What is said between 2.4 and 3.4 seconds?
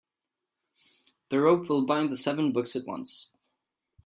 books at once.